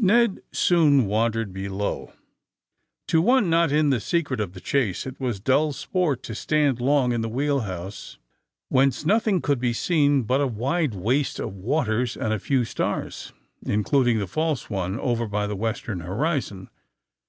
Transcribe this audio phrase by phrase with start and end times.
[0.00, 2.12] Ned soon wandered below.
[3.06, 6.80] To one not in the secret of the chase it was dull sport to stand
[6.80, 8.18] long in the wheel house,
[8.68, 13.32] whence nothing could be seen but a wide waste of waters and a few stars,
[13.64, 16.68] including the false one over by the western horizon.